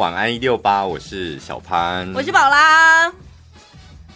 [0.00, 3.12] 晚安一六八，我是小潘，我是宝拉。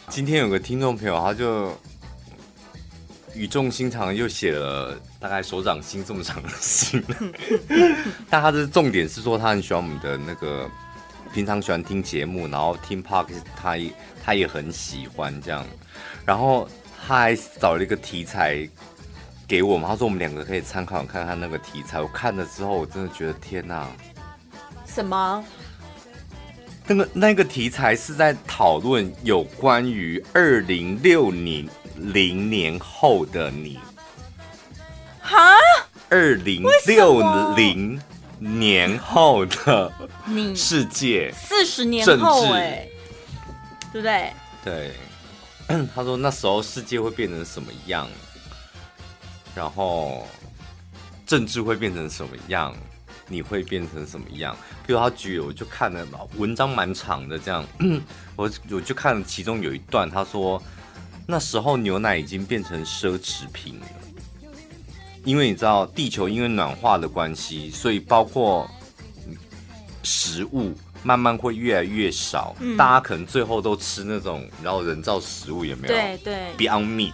[0.08, 1.78] 今天有个听众朋友，他就
[3.34, 7.04] 语重心长又写了大概手掌心这么长的信，
[8.30, 10.66] 但他的重点是说他很喜欢我们的那个，
[11.34, 13.92] 平常喜欢听节目，然后听 Podcast，他也
[14.24, 15.66] 他也很喜欢这样，
[16.24, 16.66] 然后
[17.06, 18.66] 他还找了一个题材
[19.46, 22.00] 给我们，他说我们两个可以参考看看那个题材。
[22.00, 23.86] 我看了之后，我真的觉得天哪！
[24.86, 25.44] 什么？
[26.86, 33.78] 那个那个题材是在讨论有关于二零六零零年后的你。
[35.20, 35.54] 哈？
[36.10, 38.00] 二零六零
[38.38, 39.90] 年后的
[40.26, 42.86] 你世界，四十年后哎，
[43.90, 44.32] 对不对？
[44.62, 44.92] 对。
[45.94, 48.06] 他说那时候世界会变成什么样？
[49.54, 50.28] 然后
[51.24, 52.76] 政治会变成什么样？
[53.28, 54.56] 你会变成什么样？
[54.86, 56.06] 比如他举，我就看了
[56.36, 57.64] 文章蛮长的，这样，
[58.36, 60.62] 我 我就看了其中有一段，他说
[61.26, 63.86] 那时候牛奶已经变成奢侈品了，
[65.24, 68.70] 因为你知道地球因为暖化的关系，所以包括
[70.02, 75.94] 食物慢慢会越来越少，嗯、大家可能最后都吃那种然后人造食物，也没有？
[75.94, 77.12] 对对，Beyond Meat。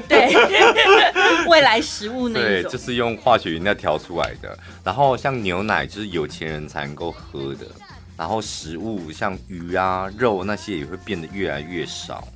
[0.08, 0.34] 对，
[1.48, 4.58] 未来食物那种，对，就是用化学原料调出来的。
[4.82, 7.66] 然后像牛奶，就是有钱人才能够喝的。
[8.16, 12.28] 然后食物像鱼啊、肉那些也会变得越来越少，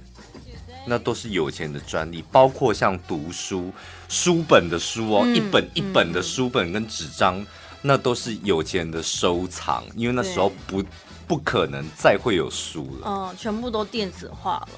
[0.84, 2.24] 那都是有钱人的专利。
[2.32, 3.72] 包括像读书
[4.08, 7.46] 书本的书哦，嗯、一本一本的书本跟纸张，嗯、
[7.82, 10.82] 那都是有钱人的收藏，因为那时候不
[11.28, 14.68] 不可能再会有书了，嗯，全部都电子化了。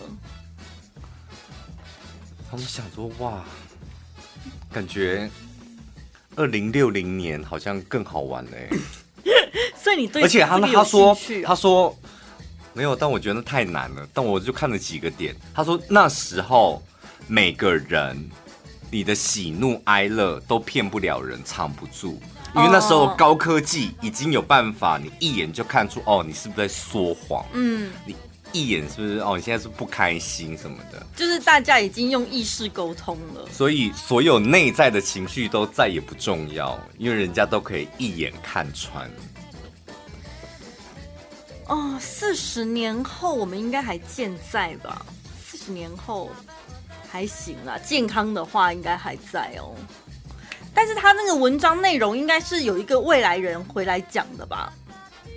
[2.50, 3.44] 他们想说哇，
[4.72, 5.30] 感觉
[6.34, 8.68] 二零六零年好像更好玩嘞。
[9.80, 11.96] 所以你对，而且他他说他说
[12.72, 14.04] 没有，但我觉得那太难了。
[14.12, 16.82] 但我就看了几个点，他说那时候
[17.28, 18.28] 每个人
[18.90, 22.20] 你的喜怒哀乐都骗不了人，藏不住，
[22.56, 27.46] 因为那时候高科技已经有办法，你一眼就看出哦，你是不是在说谎？
[27.52, 28.16] 嗯，你。
[28.52, 29.36] 一眼是不是哦？
[29.36, 31.04] 你现在是不开心什么的？
[31.16, 39.10] 就是大家已经用意识沟通了，所以所有内在的情绪都再也不重要，因为人家都可以一眼看穿。
[41.66, 45.06] 哦，四十年后我们应该还健在吧？
[45.44, 46.30] 四十年后
[47.08, 49.74] 还行啦，健康的话应该还在哦。
[50.74, 54.72] 但是他那个文章内容应该是有一个未来人回来讲的吧？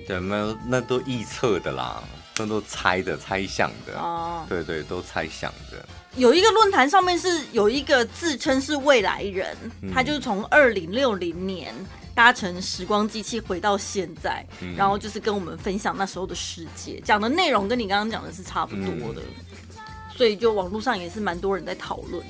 [0.08, 2.04] 对，那那都预测的啦。
[2.36, 5.86] 都都猜的、猜想的哦，对对，都猜想的。
[6.16, 11.74] 有一个论坛上面是有一个自称是未来人，嗯、他就是从二零六零年
[12.14, 19.82] 搭乘时光机器回到现在，嗯、然后就是跟我们分享那时候的世界，讲的内容跟你刚刚讲的是差不多的，嗯、
[20.16, 22.24] 所以就网络上也是蛮多人在讨论。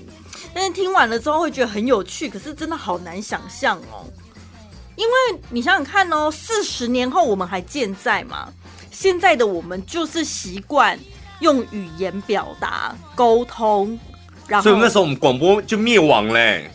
[0.53, 4.05] 但是听完了之后会觉得很有趣，可是真的好难想象哦，
[4.95, 8.51] 因为你想想看哦，四十年后我们还健在吗？
[8.93, 10.97] 现在的我们就是习惯
[11.41, 13.99] 用语言表达沟通，
[14.47, 16.69] 然后，所以那时候我们广播就灭亡嘞。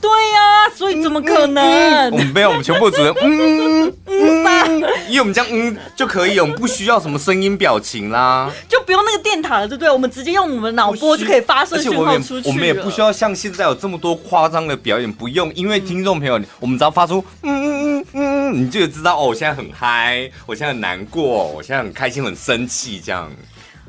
[0.00, 1.64] 对呀、啊，所以怎么可能？
[1.64, 9.90] 嗯嗯嗯、我们没有，我们全部只能嗯嗯 嗯，因为我们这样嗯就可以，我们不需要什么声音表情啦，就不用那个电塔了，对不对？
[9.90, 12.48] 我们直接用我们脑波就可以发射讯号出去。
[12.48, 18.06] 我们也不需要像现在有这么多夸张的表演，不用，因为听众朋友，我们只要发出嗯嗯嗯
[18.52, 23.30] 嗯，你就知道哦，我现在很嗨，我现在很难过，我现在很开心，很生气这样。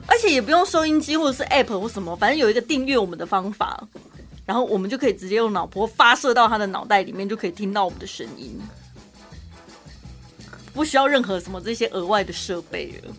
[0.10, 3.84] 而且也不用收音机或者是 App 或什么，反正有一个订阅我们的方法。
[4.48, 8.58] 然后我们就可以直接用脑波发射到他的脑袋里面，就可以听到我们的声音，
[10.74, 13.14] 不需要任何什么这些额外的设备了。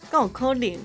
[0.10, 0.80] 刚好柯林，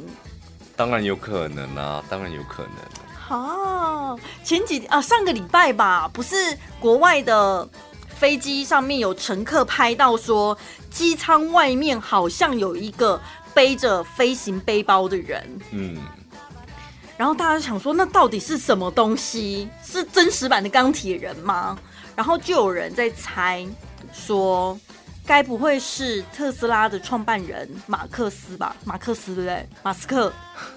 [0.76, 2.74] 当然有可能啊，当然有可能。
[3.16, 6.36] 好，前几啊上个礼拜吧，不是
[6.82, 7.66] 国外的
[8.10, 10.57] 飞机上面有乘客拍到说，
[10.92, 13.22] 机舱外面好像有一个
[13.54, 15.60] 背着飞行背包的人。
[15.72, 15.98] 嗯。
[17.24, 19.70] 然后大家想说，那到底是什么东西？
[19.81, 21.80] 是真实版的钢铁人吗？
[22.18, 23.66] 然后就有人在猜，
[24.12, 24.78] 说
[25.25, 28.75] 该不会是特斯拉的创办人马克思吧？
[28.84, 29.70] 马克思对不对？
[29.84, 30.34] 马斯克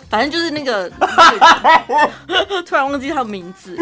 [0.08, 0.88] 反正就是那个，
[2.64, 3.76] 突然忘记他的名字，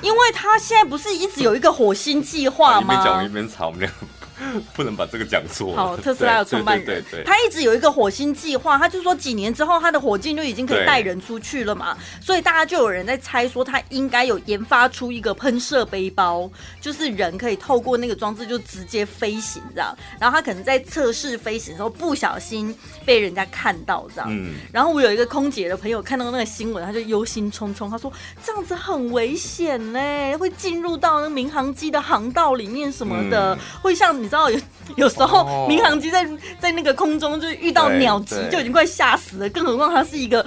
[0.00, 2.94] 因为他现在不是一直有一个火星计划吗？
[2.94, 3.90] 一边讲一边吵，我们俩。
[4.74, 5.74] 不能把这个讲错。
[5.74, 11.96] 好， 特斯拉的创办人，对对他一直有一个火星计划，他就说几年之后，他的火箭就已经可以带人出去了嘛。
[12.20, 16.50] 所以大家就有人在猜说，他应该有研发出一个喷射背包，
[16.80, 19.96] 就是人可以透过那个装置就直接飞行这样。
[20.18, 24.28] 然后他可能在测试飞行的时候不小心被人家看到这样。
[24.30, 24.54] 嗯。
[24.72, 28.12] 然后我有一个空姐的朋友看到那个新闻，他就忧心忡忡，他说
[28.44, 30.00] 这样子很危险呢，
[30.38, 34.23] 会进入到那民航机的航道里面什么的，嗯、会像。
[34.24, 34.58] 你知道有
[34.96, 36.26] 有时候民航机在
[36.58, 40.44] 在那个空中就遇到鸟击就已经快吓死了，更何况它是一个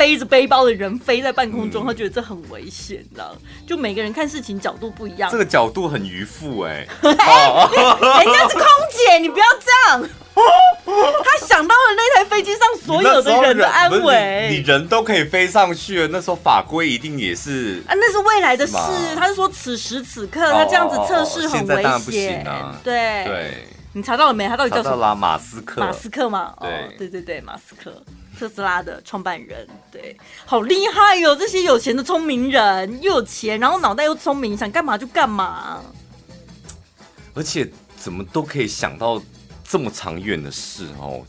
[0.00, 3.36] 背着背包的人飞在半空中，他觉得这很危险，你知道？
[3.66, 5.30] 就每个人看事情角度不一样。
[5.30, 10.08] 这个角度很愚夫 哎，人家是空姐，你不要这样。
[11.22, 18.74] 他想到了那台飞机上所有的人的安危，你人都可以飞上去了，那时候法规一定也是啊，那是未来的事。
[19.18, 22.42] 他是说此时此刻他这样子测试很危险，
[22.82, 23.66] 对对。
[23.92, 24.48] 你查到了没？
[24.48, 25.14] 他到底叫什么？
[25.16, 25.80] 马斯克。
[25.80, 26.54] 马斯克嘛？
[26.60, 27.92] 对对对对，马斯克，
[28.40, 30.16] 特斯拉的创办人，对，
[30.46, 31.36] 好厉害哟！
[31.36, 35.82] 这些有钱的聪明人，又有钱，然后脑袋又聪明，想干嘛就干嘛，
[37.34, 39.22] 而且怎么都可以想到。
[39.72, 41.24] 这么长远的事哦，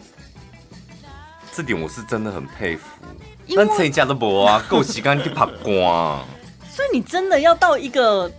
[1.53, 2.87] 这点我是真的很佩服。
[3.55, 6.25] 但陈家都不啊，够时间去爬光。
[6.67, 8.31] 所以你真的要到一个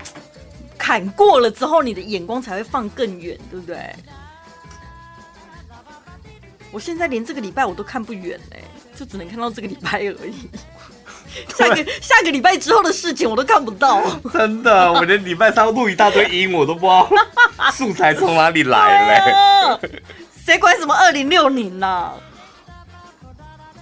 [0.76, 3.94] 坎过了之后，你的眼光才会放更远，对不对？
[6.72, 8.64] 我现在连这个礼拜我都看不远嘞，
[8.96, 10.50] 就只能看到这个礼拜而已。
[11.56, 14.02] 下个下个礼拜之后的事情我都看不到。
[14.32, 17.08] 真的，我连礼拜三录一大堆音，我都不知道
[17.72, 19.90] 素材从哪里来嘞。
[20.44, 22.12] 谁管什么二零六零呢？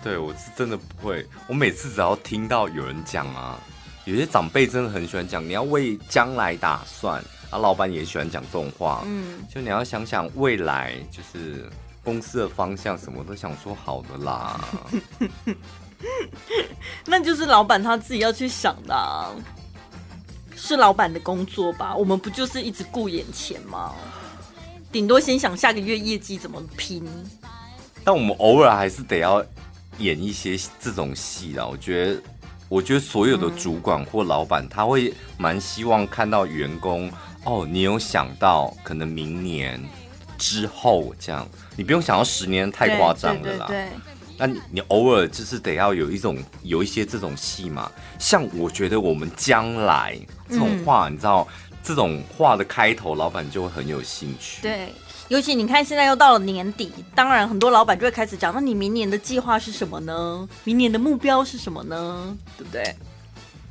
[0.02, 1.26] 对，我是真的不会。
[1.46, 3.58] 我每次只要听到有人讲啊，
[4.04, 7.58] 有些长辈真的很喜欢讲，你要为将来打算啊。
[7.58, 11.68] 老板也喜欢讲这种话，嗯，就你要想想未来，就是
[12.02, 14.60] 公司的方向，什么都想说好的啦。
[17.06, 19.30] 那就是老板他自己要去想的啊，
[20.56, 21.94] 是老板的工作吧？
[21.94, 23.94] 我们不就是一直顾眼前吗？
[24.90, 27.06] 顶多先想下个月业绩怎么拼。
[28.02, 29.44] 但我们偶尔还是得要
[29.98, 31.66] 演一些这种戏啦。
[31.66, 32.22] 我觉得，
[32.68, 37.12] 我觉得所有的主管或老板，他会蛮希望看到员工
[37.44, 39.78] 哦，你有想到可能明年
[40.40, 41.46] 之后这样，
[41.76, 43.66] 你不用想到十年太夸张了啦。
[43.68, 44.00] 对对对对
[44.38, 51.46] 那你你偶尔就是得要有一种有一些这种戏嘛，像我觉得我们将来这种话，嗯、你知道
[51.84, 54.62] 这种话的开头，老板就会很有兴趣。
[54.62, 54.94] 对，
[55.28, 60.48] 尤其你看现在又到了年底，当然很多老板就会开始讲，那你明年的计划是什么呢？
[60.64, 62.34] 明年的目标是什么呢？
[62.56, 62.96] 对不对？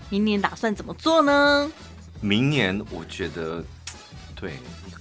[0.09, 1.71] 明年打算怎么做呢？
[2.21, 3.63] 明年我觉得，
[4.35, 4.53] 对，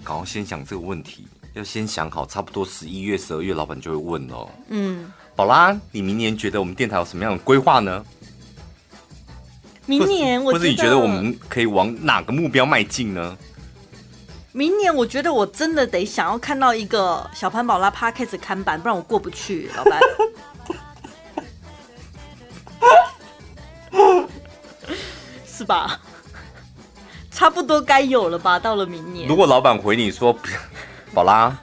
[0.03, 4.49] 赶快先想这个问题，要先想好，差不多十一月、十二月，老板就会问哦。
[4.69, 5.13] 嗯。
[5.35, 8.05] 宝拉，你明年觉得我们电台有什么样的规划呢？
[9.87, 13.39] 明年我，或者你觉得我们可以往哪个目标迈进呢？
[14.53, 20.01] 明年我觉得我真的得想要看到一个小潘宝拉 Podcast 看板，不然我过不去，老板。
[25.47, 26.01] 是吧？
[27.31, 28.59] 差不多该有了吧？
[28.59, 30.37] 到了明年，如果老板回你说，
[31.15, 31.57] 宝拉。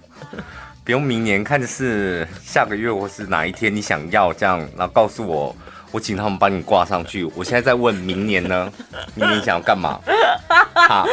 [0.83, 5.55] 不用明年，看的是下个月或是哪一天你想要这样，然后告诉我，
[5.89, 7.23] 我请他们帮你挂上去。
[7.35, 8.71] 我现在在问明年呢，
[9.15, 9.99] 明年想要干嘛？
[10.87, 11.07] 好，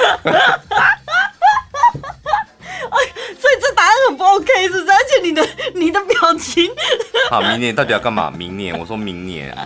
[3.41, 4.91] 所以这答案很不 OK，是不是？
[4.93, 6.71] 而且你的你的表情，
[7.31, 8.31] 好，明年到底要干嘛？
[8.31, 9.57] 明年，我说明年，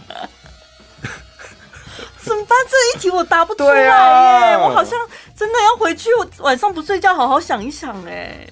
[2.18, 2.56] 怎么办？
[2.70, 4.96] 这一题我答不出来耶，啊、我好像
[5.35, 8.46] 真的要回去，我晚上不睡觉，好好想一想哎。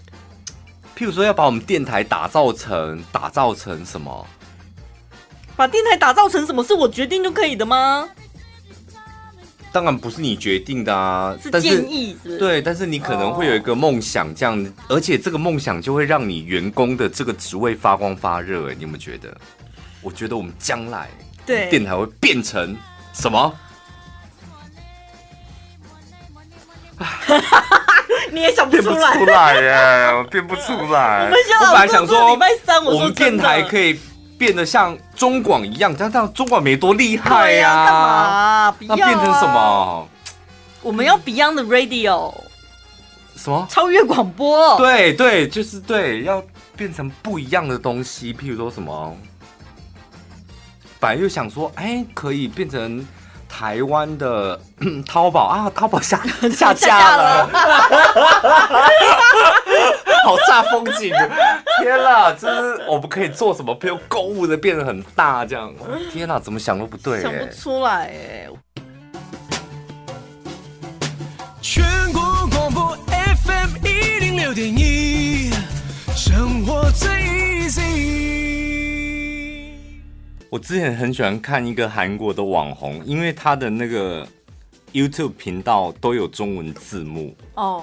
[0.97, 4.27] 譬如说，要把我们电台打造成打造成什么？
[5.57, 6.63] 把电台打造成什么？
[6.65, 8.09] 是我决定就可以的吗？
[9.73, 12.39] 当然不是你决定的啊，是建议是是？
[12.39, 18.71] 对，但是你可能会有一个梦想，这样，而且这个梦想就会让你员工的这个职位发光发热。
[18.71, 19.37] 哎，你有没有觉得？
[20.01, 21.09] 我觉得我们将来
[21.45, 22.77] 对电台会变成
[23.13, 23.53] 什么？
[28.33, 31.31] 你也想不出来，出来耶，我变不出来。
[31.31, 33.99] 我本来想说，礼拜三我们电台可以
[34.37, 37.85] 变得像中广一样，这样这样中广没多厉害呀？
[37.87, 38.77] 干嘛？
[38.89, 40.09] 那变成什么？
[40.83, 42.35] 我们要 Beyond the Radio，
[43.37, 43.67] 什么？
[43.71, 44.77] 超越广播？
[44.79, 46.43] 对对，就是对，要
[46.77, 49.17] 变成不一样的东西，譬如说什么，
[50.99, 53.07] 本来又想说，哎、欸，可以变成
[53.57, 54.61] 台湾的
[55.07, 56.21] 淘宝啊，淘宝下
[56.53, 57.47] 下架了，
[60.25, 61.15] 好煞风景！
[61.81, 63.73] 天哪，这是我们可以做什么？
[63.77, 65.73] 比如购物的变得很大这样。
[66.13, 68.49] 天哪，怎么想都不对，想不出来哎。
[71.63, 72.21] 全国
[72.51, 72.99] 广播
[73.45, 75.53] FM 一零六点一，
[76.17, 78.84] 生活最 easy。
[80.55, 84.25] 我之前很喜欢看一个韩国的网红，因为他的那个
[84.93, 87.79] YouTube 频道都有中文字幕哦。
[87.79, 87.83] Oh.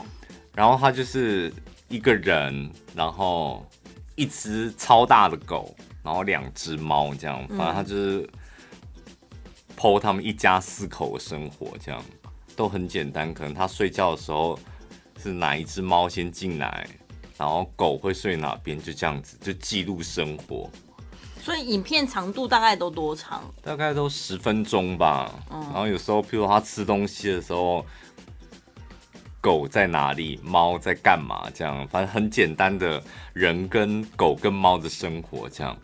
[0.56, 1.54] 然后他就是
[1.90, 3.70] 一个人，然后
[4.16, 8.30] 一只超大的狗，然后两只猫，这样，反正他就是
[9.76, 12.02] po 他们一家四口的生活，这样
[12.56, 13.34] 都很简单。
[13.34, 14.58] 可能他睡觉的时候
[15.22, 16.88] 是哪一只猫先进来，
[17.38, 20.72] 然后狗会睡哪边，就这样子就记录生活。
[21.42, 23.44] 所以影片长度大概都多长？
[23.64, 25.34] 大概都十分钟吧。
[25.50, 27.84] 嗯，然后有时候，譬如他吃东西的时候，
[29.42, 33.02] 狗在哪里，猫在干嘛，这样，反正很简单的
[33.34, 35.76] 人跟狗跟猫的生活这样。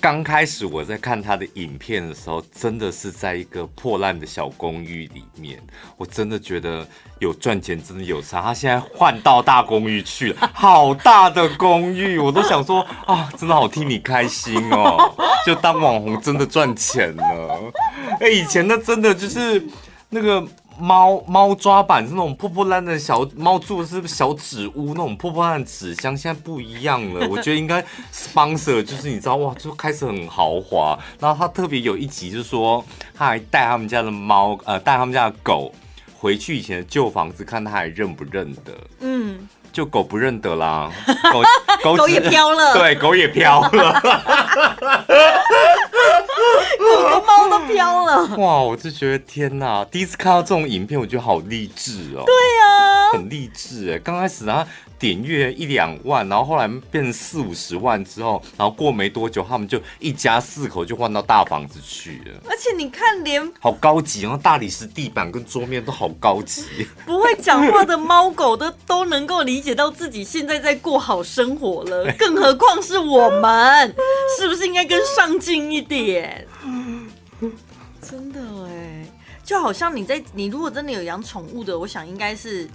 [0.00, 5.60] 刚开始我在看他的影片的时候，真的是在一个破烂的小公寓里面，
[5.96, 6.86] 我真的觉得
[7.18, 8.40] 有赚钱真的有差。
[8.40, 15.12] 他现在换到大公寓去了，好大的公寓，我都想说啊，真的好替你开心哦，
[15.44, 17.72] 就当网红真的赚钱了。
[18.20, 19.66] 哎，以前那真的就是
[20.10, 20.46] 那个。
[20.78, 27.26] 猫猫抓板是那种破破烂烂的小猫住的是小纸屋，那种破破烂烂纸箱，现在不一样了。
[27.28, 30.98] 我觉得应该 sponsor 就是你知道哇，就开始很豪华。
[31.18, 35.72] 然后他特别有一集就是说，他还带他们家的猫呃，带他们家的狗
[36.18, 38.72] 回去以前的旧房子看，他还认不认得？
[39.00, 40.90] 嗯，就狗不认得啦，
[41.32, 41.42] 狗
[41.82, 44.02] 狗，狗也飘了，对，狗也飘了。
[46.78, 48.60] 狗跟猫都飘了，哇！
[48.60, 52.22] 我就觉得天哪，第一次看到这种影片，我觉得好励志哦。
[52.26, 53.98] 对呀，很励志哎。
[53.98, 54.66] 刚开始他
[54.98, 62.40] 点阅一两万，然后后来变成四五十万之后，然后过没多久，他们就一家四口就换到大房子去了。
[62.48, 66.86] 而且你看，连好高级，然后大理石地板跟桌面都好高级。
[67.04, 73.94] 不会讲话的猫狗都都能够理解到自己现在在过好生活了， 更何况是我们，
[74.38, 76.25] 是不是应该更上进一点？
[78.00, 79.04] 真的哎，
[79.42, 82.68] 就好像你在你如果真的有养宠物的，我想应该是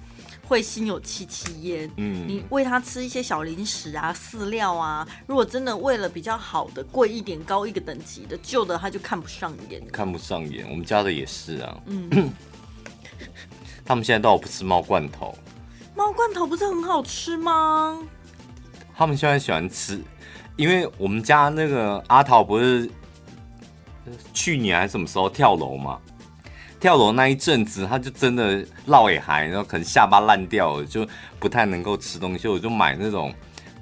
[0.46, 1.90] 会心有戚戚焉。
[1.96, 9.82] 嗯，你喂它吃一些小零食啊、饲料啊，如果真的喂了比较好的、贵一点、高一个等级的，旧的它就看不上眼。
[9.88, 11.78] 看不上眼，我们家的也是啊。
[11.86, 12.34] 嗯，
[13.86, 15.34] 他们现在都不吃猫罐头。
[15.96, 17.98] 猫罐头不是很好吃吗？
[18.98, 20.02] 他们现在喜欢吃，
[20.58, 22.90] 因为我们家那个阿桃不是。
[24.34, 26.00] 去年还是什么时候跳楼嘛？
[26.80, 31.08] 跳楼那一阵子，他就真的落尾寒，然后可能下巴烂掉了，就
[31.40, 32.48] 不太能够吃东西。
[32.48, 33.32] 我就买那种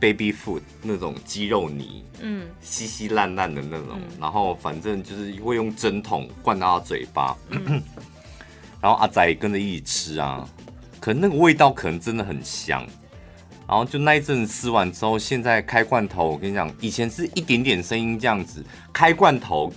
[0.02, 7.82] baby food 那种鸡肉泥，嗯，稀稀烂烂的那种，嗯、然后反正就是会用针筒灌到他嘴巴，嗯、
[8.82, 10.46] 然后阿仔也跟着一起吃啊。
[11.00, 12.86] 可能那个味道可能真的很香。
[13.66, 18.62] 然后就那一阵子吃完之后，现在开罐头，我跟你讲，以前是一点点声音这样子
[18.92, 19.72] 开罐头。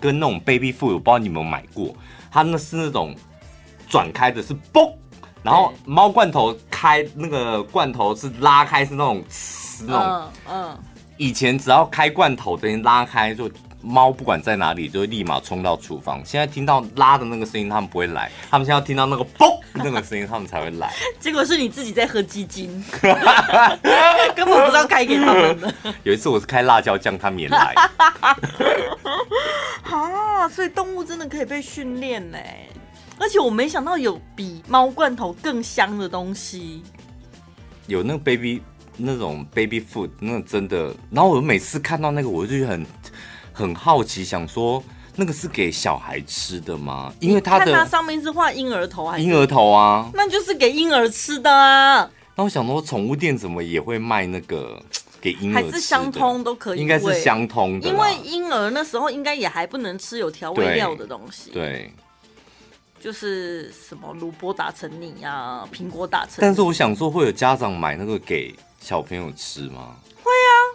[0.00, 1.94] 跟那种 baby food，我不知道你们有没有买过，
[2.30, 3.14] 它那是那种
[3.88, 4.92] 转开的是嘣，
[5.42, 9.24] 然后猫罐头开那个罐头是拉开是那种
[9.86, 10.78] 那种，嗯，
[11.16, 13.50] 以前只要开罐头等于拉开就。
[13.84, 16.24] 猫不管在哪里，就会立马冲到厨房。
[16.24, 18.32] 现在听到拉的那个声音，他们不会来。
[18.50, 20.90] 他们现在要听到那个嘣那个声音，他们才会来。
[21.20, 22.82] 结果是你自己在喝鸡精，
[24.34, 25.74] 根本不知道开给他们的。
[26.02, 27.74] 有一次我是开辣椒酱，他们也来。
[29.84, 32.38] 啊，所以动物真的可以被训练呢。
[33.18, 36.82] 而且我没想到有比猫罐头更香的东西。
[37.86, 38.62] 有那个 baby
[38.96, 40.94] 那种 baby food，那真的。
[41.10, 42.86] 然后我每次看到那个，我就觉得很。
[43.54, 44.82] 很好奇，想说
[45.14, 47.14] 那个是给小孩吃的吗？
[47.20, 50.10] 因为它的它上面是画婴儿头还是婴儿头啊？
[50.12, 52.10] 那就是给婴儿吃的啊。
[52.34, 54.82] 那我想说，宠物店怎么也会卖那个
[55.22, 55.54] 给婴儿？
[55.54, 56.80] 还是相通都可以？
[56.80, 61.52] 应该是相通的，因为婴儿那时候应该也还不能吃有调味料的东西。
[61.52, 61.92] 对，对
[63.00, 66.38] 就是什么萝卜打成泥啊，苹果打成。
[66.38, 69.94] 但是我想说，会有家长买那个给小朋友吃吗？
[70.24, 70.73] 会啊。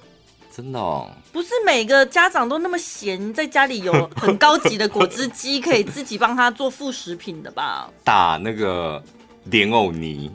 [0.56, 7.90] 真的哦，不是每个家长都那么闲，在家里有很高级的果汁机，可以自己帮他做副食品的吧？
[8.04, 9.02] 打那个
[9.46, 10.32] 莲藕泥，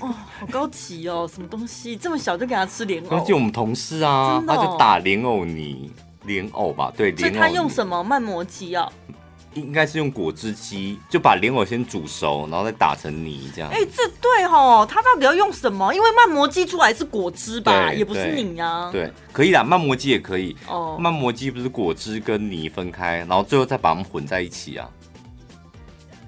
[0.00, 1.28] 哦，好高级哦！
[1.32, 3.16] 什么东西这么小就给他吃莲藕？
[3.16, 5.92] 而且我们同事啊，哦、他就打莲藕泥，
[6.24, 7.38] 莲藕吧，对，莲藕。
[7.38, 8.90] 他用什么慢磨机啊？
[9.54, 13.70] 应该是用果汁机，就把莲藕先煮熟，然后再打成泥这样。
[13.70, 15.92] 哎、欸，这对哦，他到底要用什么？
[15.92, 18.90] 因为慢磨机出来是果汁吧，也不是泥啊。
[18.92, 20.56] 对，可以啦，慢磨机也可以。
[20.68, 24.88] 哦，慢磨机不是果汁跟泥分开，然后最后再把它们混在一起啊。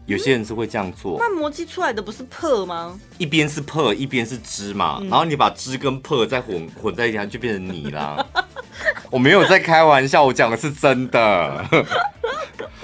[0.06, 1.16] 有些人是会这样做。
[1.16, 2.98] 慢磨机出来的不是破吗？
[3.18, 8.26] 一边是破，一边是汁嘛，嗯、然后你把汁跟破再混混在一起，它就变成泥啦。
[9.10, 11.64] 我没有在开玩笑，我讲的是真的。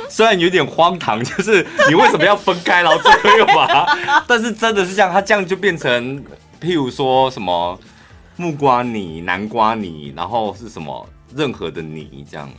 [0.08, 6.24] 虽然有点荒唐， 就是你为什么要分开，然后最后又把它，但是真的是这样，它这样就变成，
[6.60, 7.78] 譬如说什么
[8.36, 12.50] 木瓜泥、南瓜泥，然后是什么任何的泥这样。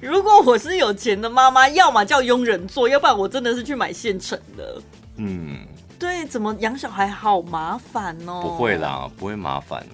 [0.00, 4.82] 如果我是有钱的妈妈，要么叫佣人做，要不然我真的是去买现成的。
[5.16, 5.58] 嗯，
[5.98, 8.40] 对，怎么养小孩好麻烦哦？
[8.42, 9.84] 不会啦，不会麻烦。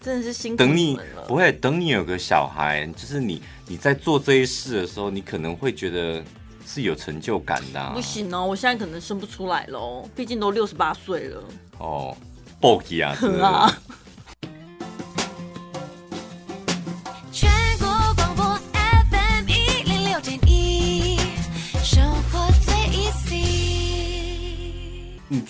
[0.00, 6.24] 真的是辛苦等你不会等你有个小孩，就是你你在做这些事的时候，你可能会觉得
[6.66, 7.92] 是有成就感的、啊。
[7.94, 11.44] 不行哦，我现在可能生不出来喽，毕竟都六十八岁了。
[11.78, 12.16] 哦，
[12.60, 13.14] 暴击啊！
[13.14, 13.70] 是 啊。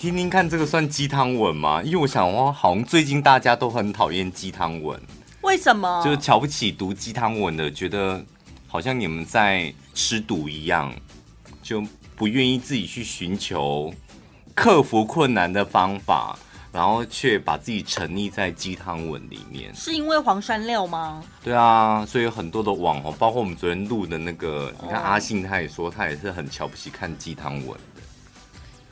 [0.01, 1.79] 听听看，这个算鸡汤文吗？
[1.83, 4.99] 因为我想，哇，好像最近大家都很讨厌鸡汤文。
[5.41, 6.01] 为什么？
[6.03, 8.19] 就是瞧不起读鸡汤文的，觉得
[8.67, 10.91] 好像你们在吃毒一样，
[11.61, 11.83] 就
[12.15, 13.93] 不愿意自己去寻求
[14.55, 16.35] 克服困难的方法，
[16.71, 19.71] 然后却把自己沉溺在鸡汤文里面。
[19.75, 21.23] 是因为黄山料吗？
[21.43, 27.79] 对啊，所以很多的网红，包括我们昨天录的那个，你看阿信他也说，他也是很瞧不起看鸡汤文。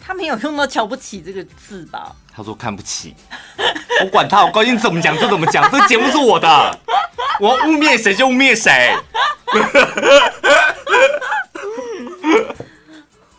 [0.10, 2.16] 他没有用到“瞧不起”这个字吧？
[2.34, 3.14] 他说看不起，
[4.02, 5.64] 我管他，我高兴怎么讲就怎么讲。
[5.70, 6.80] 这个节目是我的，
[7.40, 8.98] 我要污蔑谁就污蔑谁。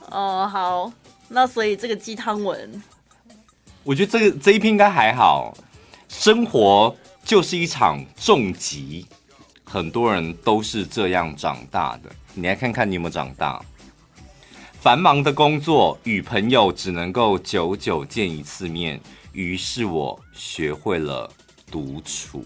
[0.10, 0.92] 哦，好，
[1.26, 2.80] 那所以这个鸡汤文，
[3.82, 5.52] 我觉得这个这一篇应该还好。
[6.08, 9.04] 生活就是一场重疾，
[9.64, 12.08] 很多人都是这样长大的。
[12.34, 13.60] 你来看看你有没有长大？
[14.80, 18.99] 繁忙的工作与朋友只能够久久见一次面，
[19.34, 21.30] 于是我学会了
[21.70, 22.42] 独处。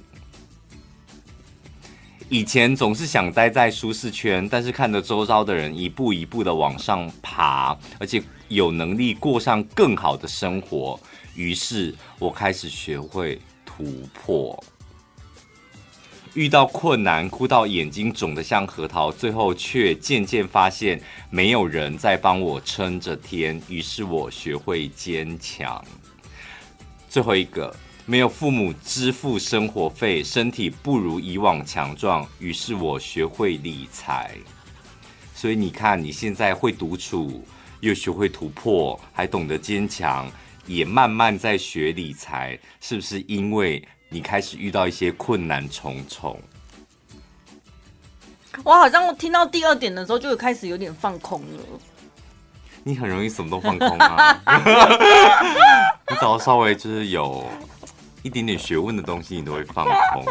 [2.28, 10.98] 以前总是想待在舒适圈，但是看着周遭的人一步一步的往上爬，而且有能力过上更好的生活，
[11.36, 14.60] 于是我开始学会突破。
[16.34, 25.82] 遇到困难，哭到眼睛肿得像核桃，最后却渐渐发现没有人在帮我撑着天，于是我学会坚强。
[27.08, 27.72] 最后一个，
[28.04, 34.32] 没有父母支付生活费，身体不如以往强壮，于是我学会理财。
[35.36, 37.44] 所以你看，你现在会独处，
[37.78, 40.28] 又学会突破，还懂得坚强，
[40.66, 43.80] 也慢慢在学理财，是不是因为？
[44.14, 46.40] 你开始遇到一些困难重重，
[48.62, 51.64] 我好像听到第二点的时候，就开始有点放空了。
[52.84, 54.40] 你很容易什么都放空啊！
[56.08, 57.44] 你只要稍微就是有
[58.22, 60.24] 一点点学问的东西，你都会放空。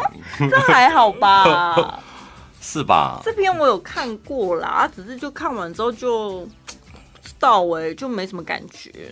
[0.48, 2.02] 这还好吧？
[2.62, 3.20] 是吧？
[3.22, 9.10] 这篇我有看过啦，只是就看完之后就不知道哎、欸，就没什么感觉。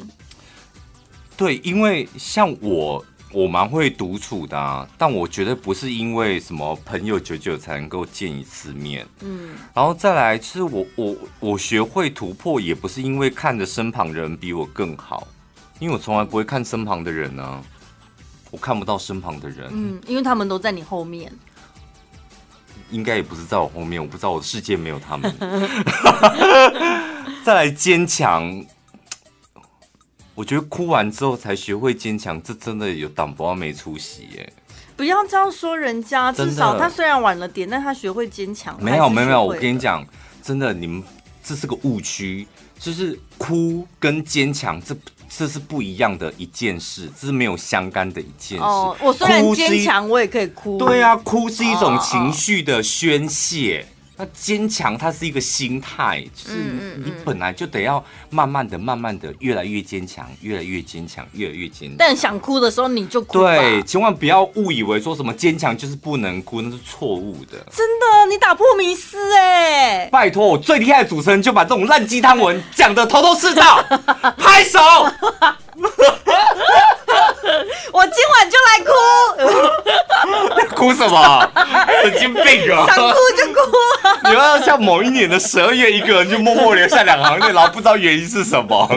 [1.37, 3.04] 对，因为像我。
[3.33, 15.27] 我蛮会独处的啊，但我觉得不是因为什么朋友久久才能够见一次面，嗯，然后再来，其实我我我学会突破，也不是因为看着身旁人比我更好，
[15.79, 17.62] 因为我从来不会看身旁的人呢、啊，
[18.51, 21.33] 我看不到身旁的人，嗯，因为他们都在你后面，
[22.90, 25.35] 应该也不是在我后面，我不知道我的世界没有他们，
[27.42, 28.62] 再来坚强。
[30.42, 34.52] 我觉得哭完之后才学会坚强，这真的有挡不到没出息耶！
[34.96, 38.76] 不要这样说人家，至少他虽然晚了点，但他学会坚强。
[38.83, 40.05] 没有没有没有，我跟你讲，
[40.42, 41.00] 真的，你们
[41.44, 42.44] 这是个误区，
[42.76, 44.96] 就是哭跟坚强，这
[45.28, 48.64] 这是不一样的一件事，这是没有相干的一件事。
[48.64, 50.76] 哦，我虽然坚强，我也可以哭。
[50.76, 53.87] 对啊，哭是一种情绪的宣泄。
[54.26, 56.56] 坚强，它是一个心态，就是
[57.04, 61.96] 你本来就得要慢慢的、慢慢的越来越坚强，越来越坚强，越来越坚强。
[61.98, 63.38] 但想哭的时候你就哭。
[63.38, 67.58] 对，千万不要误以为说什么坚强就是不能哭，那是错误的。
[67.70, 70.08] 真的，你打破迷思哎！
[70.11, 73.82] 拜托，我最厉害的主持人就把这种烂鸡汤文讲的头头是道，
[74.38, 74.78] 拍手。
[77.92, 78.92] 我今晚就来哭。
[80.75, 81.53] 哭什么？
[82.03, 82.87] 神经病啊！
[82.87, 83.61] 想哭就哭
[84.03, 84.31] 啊！
[84.31, 88.88] 你要像某一年的十二月，一个人就默默留下两行泪，然后不知道原因是什么，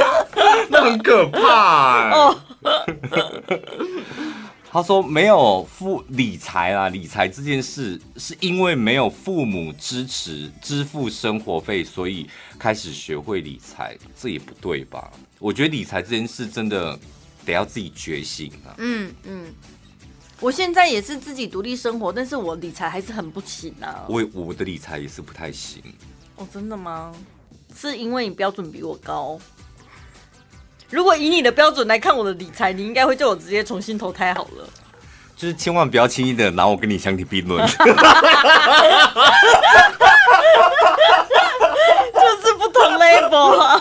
[0.70, 2.12] 那很可怕、欸。
[2.12, 2.36] 哦。
[4.70, 15.10] 他说没有父理财啊，理财这件事是因为没有父母支持支付生活费，所以开始学会理财，这也不对吧？
[15.38, 16.98] 我觉得理财这件事真的
[17.48, 18.76] 得要自己觉醒啊。
[18.78, 19.46] 嗯嗯，
[20.38, 24.04] 我现在也是自己独立生活，但是我理财还是很不行啊。
[24.08, 25.82] 我我的理财也是不太行。
[26.36, 27.12] 哦，真的吗？
[27.74, 29.38] 是因为你标准比我高？
[30.90, 34.68] 如果以你的标准来看我的理财，你应该会叫我直接重新投胎好了。
[35.36, 37.64] 就是千万不要轻易的拿我跟你相提并论。
[37.68, 37.76] 就
[42.42, 43.80] 是不同 level 啊！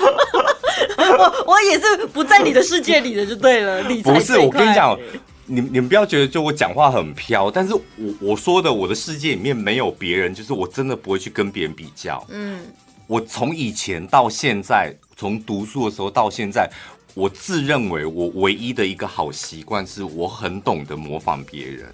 [1.18, 3.82] 我我也是不在你的世界里的，就对了。
[3.90, 4.98] 理财不是，我跟你讲，
[5.46, 7.82] 你你们不要觉得就我讲话很飘，但是我
[8.20, 12.26] 我说的我的世界里面没有别人，就是我真的不会去跟别人比较。
[12.30, 12.60] 嗯，
[13.08, 16.70] 我从以前到现在，从读书的时候到现在。
[17.14, 21.92] 我自认为我唯一的一个好习惯是我很懂得模仿别人，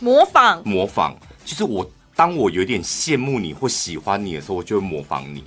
[0.00, 5.44] 模仿模仿，就是我当我有点羡慕你或喜欢你的时候，我就会模仿你，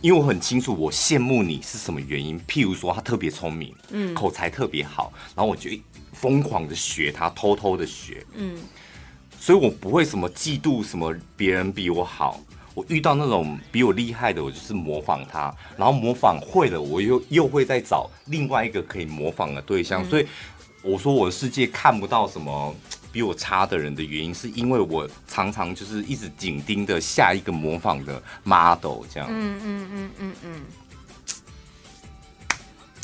[0.00, 2.40] 因为我很清楚我羡慕你是什么原因。
[2.48, 5.70] 譬如说他特别聪明，嗯，口才特别好，然后我就
[6.12, 8.58] 疯狂的学他，偷偷的学，嗯，
[9.38, 12.40] 所以我不会什么嫉妒什么别人比我好。
[12.72, 20.02] 我遇到那种比我厉害的，我就是模仿他，然后模仿会了，我又又会再找另外一个可以模仿的对象。
[20.04, 20.26] 嗯、所以
[20.80, 22.74] 我说我的世界看不到什么
[23.12, 29.28] 比我差的人的原因，是因为我常常就是一直紧盯着下一个模仿的 model 这样。
[29.30, 30.62] 嗯嗯嗯嗯嗯。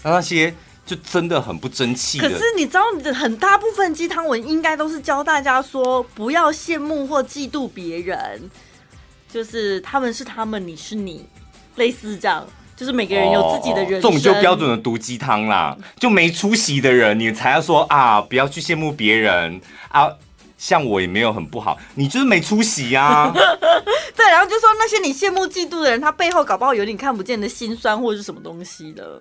[0.02, 2.18] 那那些就真的很不争气。
[2.18, 8.50] 可是你知道，很大部分鸡汤文应该都是教大家说不要羡慕或嫉妒别人。
[9.28, 11.26] 就是他们是他们，你是你，
[11.74, 12.46] 类似这样。
[12.76, 14.02] 就是每个人有自己的人生。
[14.02, 20.10] 这种就标准的毒鸡汤啦，就没出息的人，你才要说啊，不要去羡慕别人啊。
[20.58, 23.32] 像我也没有很不好，你就是没出息呀、啊。
[24.16, 29.20] 对，然后就说那些你羡慕嫉妒的人，他背后搞不好有点看不见的心酸或者是什么东西的。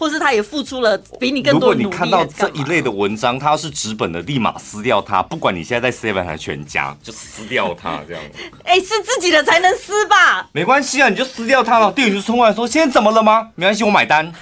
[0.00, 1.84] 或是他也付出了比你更多努力。
[1.84, 5.22] 如果你看到这一类的文章，他要是纸本的，立马撕掉它。
[5.22, 8.22] 不管你现在在 Seven 还是全家，就撕掉它这样。
[8.64, 10.48] 哎、欸，是自己的才能撕吧？
[10.52, 11.92] 没关系啊，你就撕掉它了。
[11.92, 14.32] 店员就冲过来说：“现在怎么了吗？”没关系，我买单。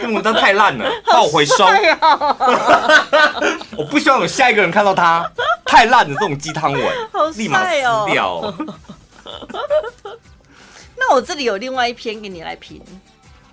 [0.00, 1.66] 这文章太烂了， 帮我回收。
[3.76, 5.28] 我不希望有下一个人看到它
[5.64, 7.80] 太烂的这种鸡汤文，哦、立马撕
[8.12, 8.54] 掉。
[10.96, 12.80] 那我这里有另外一篇给你来评。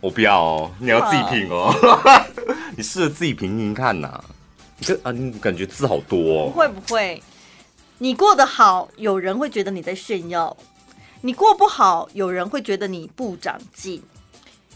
[0.02, 1.74] 我不要哦，你要自己品哦。
[2.78, 4.24] 你试着自己品品看呐。
[4.78, 6.52] 你这啊，你感觉字好多哦。
[6.54, 7.22] 不会不会，
[7.98, 10.56] 你过得好，有人会觉得你在炫耀；
[11.20, 14.00] 你过不好，有人会觉得你不长进；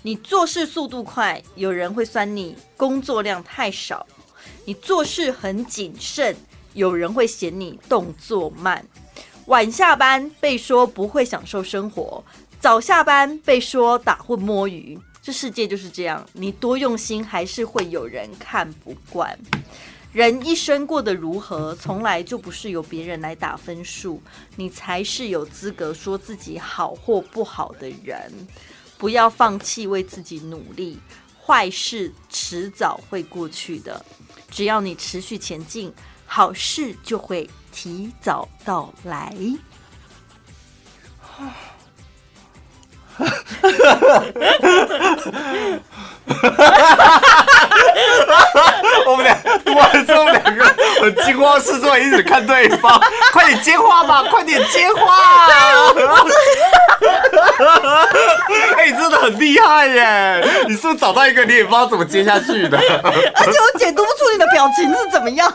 [0.01, 4.05] 你做事速度快，有人会酸你工作量太少；
[4.65, 6.35] 你做事很谨慎，
[6.73, 8.77] 有人会嫌你动作慢；
[9.45, 12.21] 晚下班被说不会享受生活，
[12.59, 14.99] 早下班被说打混摸鱼。
[15.23, 19.39] 这世界就是这样，你多用心，还是会有人看不惯。
[20.11, 24.21] 人一生过得如何，从来就不是由别人来打分数，
[24.57, 28.29] 你才是有资格说自己好或不好的人。
[28.97, 30.99] 不要放弃为自己努力，
[31.41, 34.05] 坏事迟早会过去的。
[34.51, 35.91] 只要你持续前进，
[36.25, 39.33] 好事就会提早到来。
[49.05, 50.65] 我们俩读完之后，两个
[51.01, 52.99] 很惊慌失措，一直看对方。
[53.31, 55.45] 快点接话吧，快点接话！
[58.77, 60.43] 哎，真的很厉害耶！
[60.67, 62.77] 你是不是找到一个你也不知道怎么接下去的？
[62.77, 65.53] 而且我解读不出你的表情是怎么样。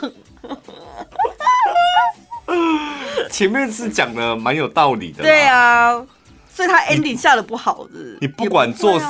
[3.31, 5.23] 前面是讲的蛮有道理的。
[5.23, 6.01] 对啊。
[6.59, 9.01] 所以他 ending 下的不好的，你不管做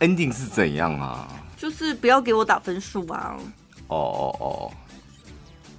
[0.00, 3.38] ending 是怎样啊，就是不要给我打分数啊。
[3.86, 4.72] 哦哦哦。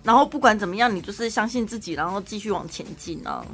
[0.03, 3.45] 然后不管怎么样，你就是相信自己，然后继续往前进啊。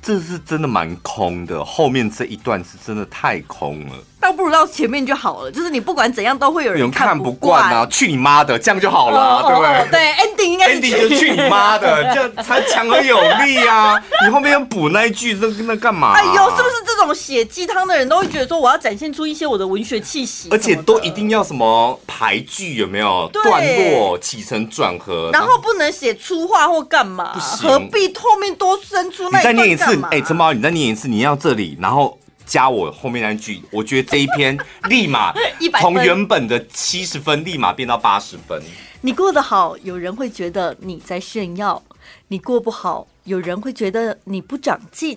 [0.00, 3.96] 这是真的蛮空的，后面这一段是真的太空了。
[4.20, 5.50] 但倒不如到前面就好了。
[5.50, 9.90] 就是你不管怎样都会有人看不惯啊，去你妈的，这样就好了，对不对？
[9.90, 14.00] 对，ending 应该是 ending 就去你妈的，这样才强而有力啊！
[14.24, 16.12] 你后面要补那一句，那那干嘛？
[16.12, 23.28] 哎呦，是不是这种写鸡汤的人都会觉得说，我要展现出一些我的文学气息，而且都一定要什么排句有没有？
[23.32, 27.32] 段落起承转合，然后不能写粗话或干嘛？
[27.38, 29.38] 何必后面多生出那？
[29.38, 32.16] 你再念一次，哎，陈宝，你再念一次，你要这里，然后。
[32.50, 34.58] 加我后面那句，我觉得这一篇
[34.90, 35.32] 立马
[35.80, 38.60] 从原本的七十分立马变到八十分。
[39.02, 41.80] 你过得好，有人会觉得你在炫耀；
[42.26, 45.16] 你过不好，有人会觉得你不长进。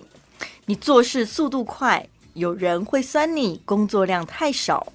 [0.66, 4.86] 你做事速度快，有人会酸你工作量太少；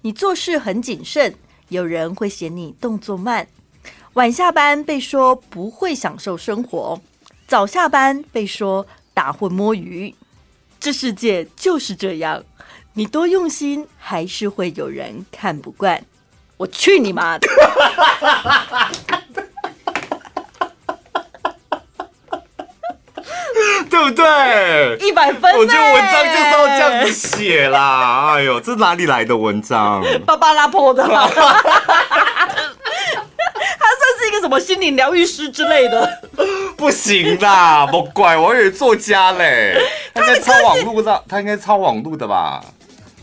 [0.00, 1.34] 你做事很谨慎，
[1.68, 3.46] 有人会嫌你动作慢。
[4.14, 6.98] 晚下班被说不会享受生活，
[7.46, 10.14] 早下班被说打混摸鱼。
[10.82, 12.42] 这世界就是这样，
[12.94, 16.02] 你多用心，还是会有人看不惯。
[16.56, 17.46] 我去你妈的！
[23.88, 24.96] 对不对？
[25.06, 25.56] 一百分。
[25.56, 28.32] 我觉得文章就是要这样子写啦。
[28.34, 30.02] 哎呦，这哪里来的文章？
[30.26, 31.04] 芭芭拉破的。
[31.06, 31.28] 他算
[34.18, 36.20] 是一个什么心灵疗愈师之类的？
[36.82, 39.78] 不行啦， 莫怪我以为作家嘞。
[40.12, 42.60] 他应该抄网路的，他应该抄网路的吧？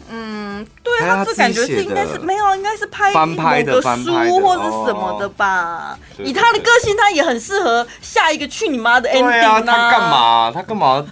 [0.09, 5.99] 嗯，对他，这感觉是应该是没有，应该是拍翻拍的书或者什么的吧？
[6.19, 10.51] 以他的个性，他也很适合下一个去你妈的 ending 啊，他干嘛？
[10.55, 11.05] 他干嘛？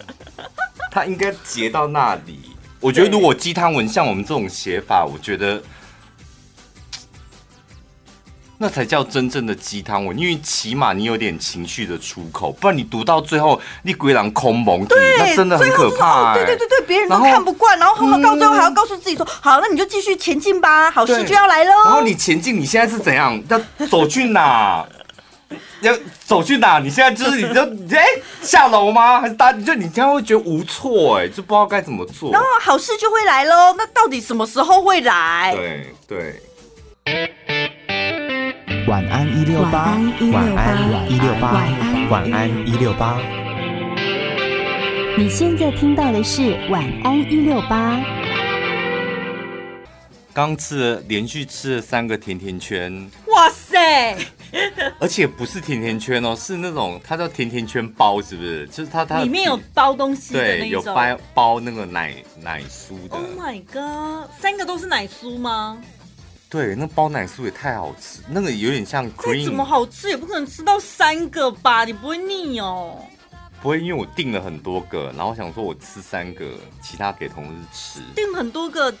[0.90, 2.56] 他应该截到那里。
[2.80, 5.62] 我觉得如果鸡汤文像我们这种写法，我觉得。
[8.58, 16.34] 那才叫真正的鸡汤文，因为起码你有点情绪的出口，不然你读到最后你鬼狼空蒙，对，那真的很可怕、欸。
[16.34, 23.42] 对对对对，别人都看不惯，然后到最后还要告诉自己说：“嗯、好，那你就继续前进吧，好事就要来喽。”然后你前进，你现在是怎样？
[23.48, 24.86] 要走去哪？
[25.82, 25.92] 要
[26.24, 26.78] 走去哪？
[26.78, 27.60] 你现在就是你就
[27.94, 29.20] 哎、欸、下楼吗？
[29.20, 29.52] 还是搭？
[29.52, 32.30] 就你这样会觉得无措，哎，就不知道该怎么做。
[32.30, 35.52] 然后好事就会来喽，那到底什么时候会来？
[35.56, 36.42] 对对。
[38.86, 39.98] 晚安一六八，
[40.30, 41.52] 晚安一六八，
[42.10, 43.18] 晚安一六八。
[45.16, 47.98] 你现在听到的是晚安一六八。
[50.34, 53.10] 刚吃，连续吃了三个甜甜圈。
[53.28, 54.16] 哇塞！
[54.98, 58.66] 而且不是甜甜圈哦，是那种它叫甜甜圈包，是不是？
[58.66, 63.16] 就是它它里面有包东西，对，有包包那个奶奶酥的。
[63.16, 64.30] Oh my god！
[64.38, 65.80] 三个都是奶酥吗？
[66.54, 69.44] 对，那包奶酥也太好吃，那个有点像 cream。
[69.44, 71.84] 怎么好吃也不可能吃到三个吧？
[71.84, 72.96] 你不会腻哦？
[73.60, 78.00] 不会，因为我订了很多个，然后想说我吃三个，其他给同事吃。
[78.14, 78.94] 订很多个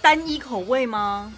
[0.00, 1.30] 单一口味吗？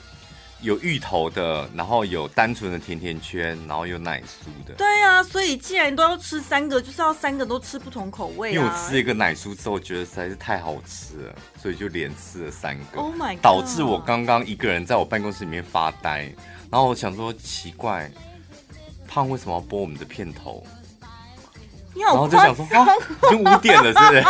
[0.63, 4.75] 有芋头的，然后有单纯的甜甜圈，然后有奶酥的。
[4.75, 8.53] 对啊，所以既然都要吃三个，就是要三个都吃不同口味啊。
[8.55, 13.01] 因为我吃一个奶酥之后，觉得实在是太好吃了，所以就连吃了三个。
[13.01, 13.43] Oh my god！
[13.43, 16.23] 导致我刚刚一个人在我办公室里面发呆，
[16.71, 18.11] 然后我想说奇怪，
[19.07, 20.67] 胖为什么要播我们的片头？
[22.05, 22.87] 然后就想说，啊，
[23.25, 24.25] 已经五点了，是不是？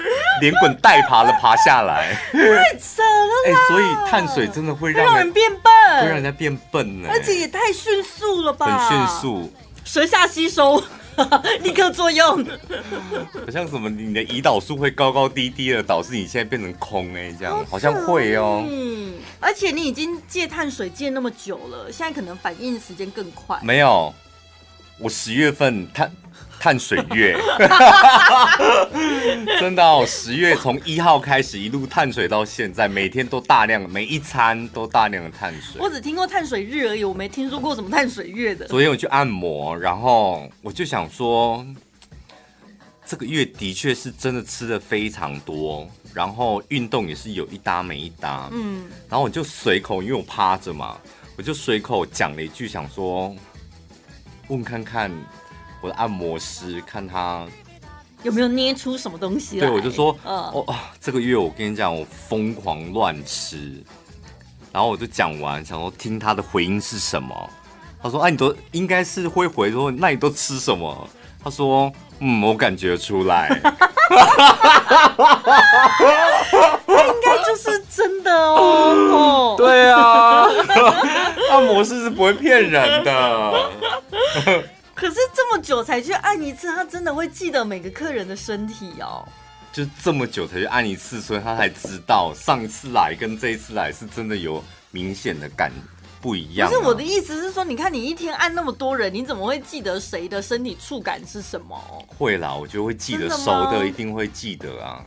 [0.40, 3.32] 连滚带爬的爬下来，太扯了！
[3.46, 7.08] 哎，所以碳水真的会让人，人变笨，会让人家变笨呢。
[7.10, 8.88] 而且也太迅速了吧！
[8.88, 9.52] 很迅速，
[9.84, 10.82] 舌下吸收，
[11.62, 12.44] 立刻作用。
[12.44, 18.64] 好像什么，你的胰岛素会高高低低的，导致你现在变成空哎，这样好，好像会哦。
[18.68, 23.56] 嗯，而且你已经戒碳水戒那么久了，现在可能反应时间更快。
[23.62, 24.12] 没有，
[24.98, 26.10] 我十月份碳。
[26.64, 27.38] 碳水月，
[29.60, 30.02] 真的哦！
[30.08, 35.78] 十月从一号开始一路碳水到现在，每天都大量，每一餐都大量的碳水。
[35.78, 38.66] 我只听过碳水日而已，我没听说过什么碳水月的。
[38.66, 41.62] 昨天我去按摩，然后我就想说，
[43.04, 48.48] 这个月的确是真的吃的非常多，然后运动也是有一搭没一搭。
[48.52, 50.96] 嗯，然后我就随口，因为我趴着嘛，
[51.36, 53.36] 我就随口讲了一句，想说
[54.48, 55.10] 问看看。
[55.84, 57.46] 我的按摩师看他
[58.22, 59.66] 有没有捏出什么东西来？
[59.66, 63.84] 对，我就说，哦，这个月我跟你讲，我疯狂乱吃。
[64.72, 67.50] 然后我就讲完，想说听他的回音是什么。
[68.02, 71.06] 他说：“哎、啊，你都应该是会回说，那你都吃什么？”
[71.44, 73.70] 他说：“嗯，我感觉出来。”他
[77.04, 79.54] 应该就是真的哦。
[79.60, 80.46] 对啊，
[81.50, 83.70] 按摩师是不会骗人的。
[84.94, 89.26] 可是这么久才去按一次，他真的会记得每个客人的身体哦。
[89.72, 95.72] 就这么久才去按一次，所以他才知道上一次来跟这一次来是真的有明显的感
[96.20, 96.70] 不一样、啊。
[96.70, 101.76] 不是我的意思是说，你看你一天按那么多人，你怎么会记得谁的身体触感是什么？
[102.06, 105.04] 会啦，我就会记得，熟的一定会记得啊。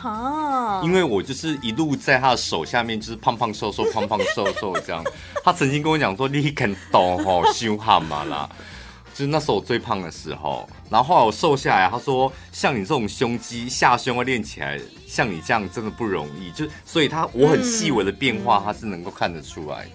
[0.00, 5.04] 哈，因为我就是一路在他的手下面，就是胖胖瘦瘦、胖胖瘦瘦这样。
[5.42, 8.48] 他曾经跟我讲说：“你肯懂吼，修哈嘛啦。
[9.12, 19.90] ”就是那时候我最胖的时候，然后后来我瘦下来，他说：“像你这种胸肌下胸要练起来，像你这样真的不容易。”就所以他我很细微的变化，他是能够看得出来的。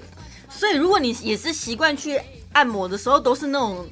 [0.49, 2.19] 所以如果你也是习惯去
[2.51, 3.87] 按摩的时候，都是那种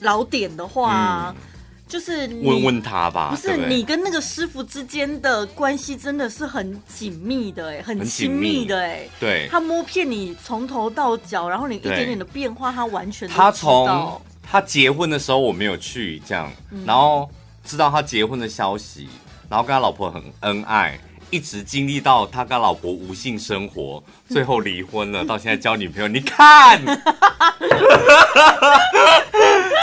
[0.00, 1.34] 老点的话。
[1.36, 1.42] 嗯
[1.88, 17.30] 就是问问他吧，不是你跟那个师傅之间的关系真的是很紧密的哎，很亲密的哎，对，他摸遍你从头到脚，然后你一点点的变化，他完全他从他结婚的时候我没有去这样，嗯、然后
[17.64, 19.08] 知道他结婚的消息，
[19.48, 20.98] 然后跟他老婆很恩爱，
[21.30, 26.80] 一直经历到他跟老婆无性生活，最后离婚了，到现在交女朋友，你看。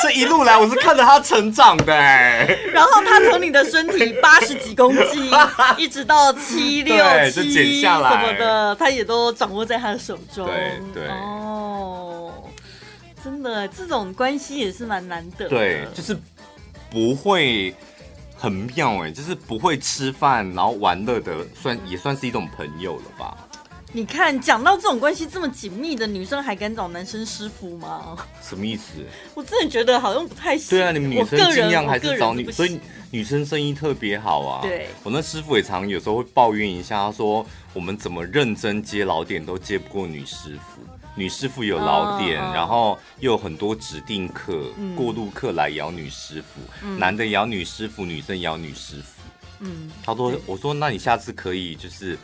[0.01, 2.45] 这一路来，我是看着他成长的哎。
[2.73, 5.32] 然后他从你的身体八十几公斤，
[5.77, 6.95] 一直到七六
[7.29, 10.45] 七什么的，他也都掌握在他的手中。
[10.45, 12.34] 对对哦，
[13.23, 15.49] 真的，这种关系也是蛮难得的。
[15.49, 16.17] 对，就是
[16.89, 17.73] 不会
[18.43, 23.38] 很妙哎，就是不会吃饭然后玩乐的，算也算是一种朋友了吧。
[23.93, 28.17] 你看，讲到这种关系这么紧密的女生，还敢找男生师傅吗？
[28.41, 28.95] 什么意思？
[29.34, 30.77] 我真的觉得好像不太行。
[30.77, 32.77] 对啊，你们女生尽量还是找女，所以
[33.12, 34.62] 女生生意特别好啊。
[34.62, 40.82] 对，我那师傅也常有时候会抱怨一下，他说我们怎么认真接老点都接不过女师傅，
[41.15, 49.21] 女师傅有老点，嗯、然后又有很多指定客、嗯、过路客来咬女师傅，嗯、男的咬女师傅，女生咬女师傅。
[49.60, 52.17] 嗯，他说，我说那你下次可以就是。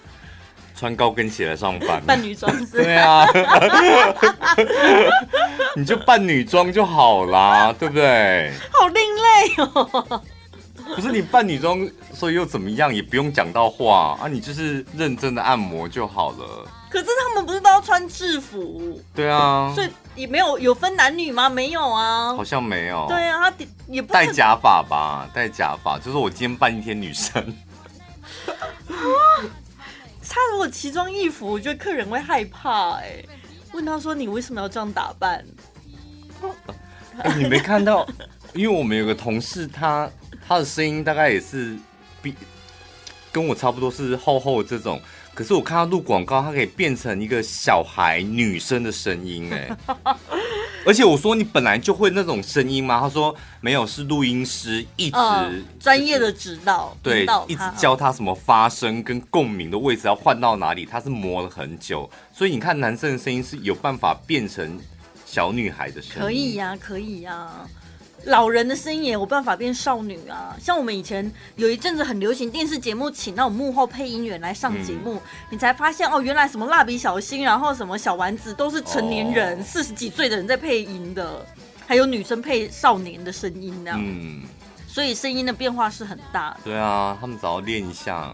[0.75, 2.81] 穿高跟鞋来上班，扮女装是？
[2.81, 3.27] 对啊，
[5.75, 8.53] 你就扮女装就好啦，对不对？
[8.71, 10.23] 好另类哦。
[10.95, 12.95] 不是你扮女装，所以又怎么样？
[12.95, 16.65] 也不用讲到话啊，你就是认真的按摩就好了。
[16.89, 18.99] 可是他们不是都要穿制服？
[19.13, 21.47] 对啊，所以也没有有分男女吗？
[21.47, 23.05] 没有啊，好像没有。
[23.07, 23.55] 对啊，他
[23.87, 25.29] 也不戴假发吧？
[25.33, 27.55] 戴假发，就是我今天扮一天女生。
[30.31, 33.29] 他如果奇装异服，我觉得客人会害怕哎、欸。
[33.73, 35.45] 问他说：“你为什么要这样打扮？”
[37.21, 38.07] 欸、你没看到？
[38.53, 41.77] 因为我们有个同事他，他他的声音大概也是
[42.21, 42.35] 比
[43.31, 44.99] 跟我差不多是厚厚这种。
[45.39, 49.77] 可是我看他录广告，他可以变成一个小孩女生的声音哎。
[50.85, 52.99] 而且我说，你本来就会那种声音吗？
[52.99, 55.17] 他说没有，是录音师一直
[55.79, 62.09] 专业的指导，对，一直教他什么发声跟共鸣的位置要换到哪里，他是磨了很久。
[62.33, 64.77] 所以你看，男生的声音是有办法变成
[65.25, 67.49] 小女孩的声音，可以呀，可以呀。
[68.25, 70.55] 老人的声音也有办法变少女啊！
[70.61, 81.45] 像我们以前有一阵子很流行电视节目，请那种幕后配音员来上节目，嗯、你才发现哦，原来什么蜡笔小新，然后什么小丸子都是成年人，四十、哦、几岁的人在配音的，
[81.87, 83.91] 还有女生配少年的声音呢。
[83.95, 84.43] 嗯，
[84.87, 86.57] 所以声音的变化是很大的。
[86.65, 88.33] 对啊，他们只要练一下。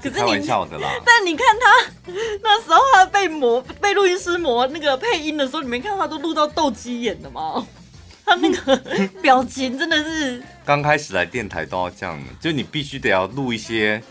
[0.00, 0.88] 可是你，开玩笑的啦。
[1.04, 7.66] 但你看他那时候他被磨，被录音师磨那个配音的时候，你没看到他都录到斗鸡眼的吗？
[8.28, 8.76] 他那个
[9.22, 14.02] 表情真的是，刚开始来电台都要这样，就你必须得要录一些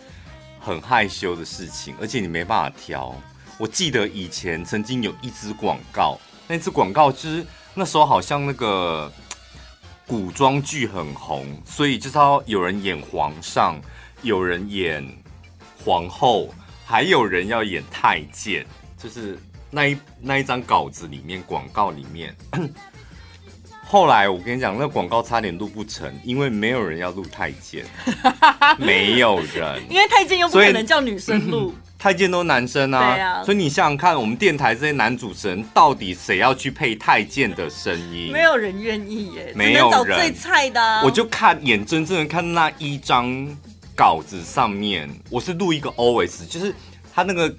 [0.59, 3.15] 很害羞的事情，而且你没办法挑。
[3.59, 9.11] 我记得以前曾经有一支广告，那支广告就是那时候好像那个
[10.07, 13.79] 古装剧很红，所以就是要有人演皇上，
[14.23, 15.07] 有人演
[15.85, 16.51] 皇后，
[16.85, 18.65] 还有人要演太监，
[18.97, 19.37] 就是
[19.69, 22.35] 那一那一张稿子里面广告里面。
[23.89, 27.85] 后来我跟你讲，那广告差点录不成，因为没有人要录太监，
[28.77, 38.29] 没有人，因为太监又不可能叫女生录， 太监都男生啊，对啊，所以你想想看，我们电台这些男主持人，到底谁要去配太监的声音？
[38.29, 41.01] 没有人愿意耶，没有人找最菜的啊。
[41.05, 43.47] 我就看眼睁睁的看那一张
[43.95, 46.75] 稿子上面，我是录一个 OS，就是
[47.15, 47.55] 他那个。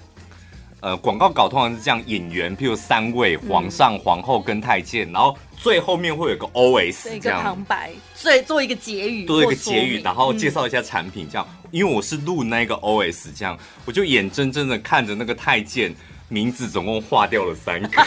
[0.81, 11.45] 呃，广告稿通常是这样，演员譬如三位，皇上、皇后跟太监，嗯、然后最后面会有个 OS，一个旁白，最做一个结语，做一个结语，然后介绍一下产品，这样。
[11.65, 15.93] 嗯、因为我是录那个 OS，这样，我就眼睁睁的看着那个太监
[16.29, 17.89] 名字总共划掉了三个，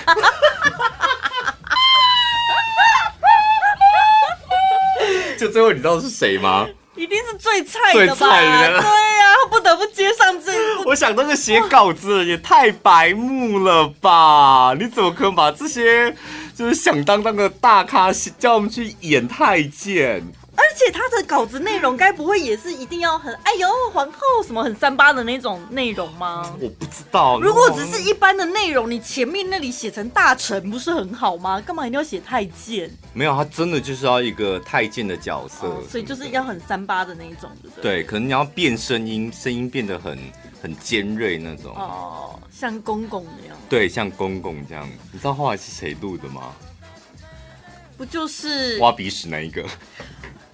[5.37, 6.69] 就最后你知道是谁吗？
[6.95, 8.15] 一定是最菜的吧？
[8.15, 10.83] 最菜的对呀、啊，他不得不接上这一部。
[10.89, 14.73] 我想那个写稿子的也太白目了吧？
[14.77, 16.15] 你怎么可能把这些
[16.55, 20.21] 就是响当当的大咖叫我们去演太监？
[20.71, 26.55] 而且他的稿子内容该不会也是一定要很哎呦皇后什么很三八的那种内容吗？
[26.61, 27.41] 我不知道。
[27.41, 31.59] 如果只是一般的内容，你前面那里写成大臣不是很好吗？
[31.59, 32.89] 干嘛一定要写太监？
[33.11, 37.97] 没有，他真的就是要一个太监的角色，哦，所以就是要很三八的那一种，对不对？
[37.97, 40.17] 对，可能你要变声音，声音变得很
[40.61, 41.75] 很尖锐那种。
[41.75, 43.57] 哦，像公公那样。
[43.67, 44.89] 对，像公公这样。
[45.11, 46.53] 你知道后来是谁录的吗？
[47.97, 49.63] 不就是挖鼻屎那一个？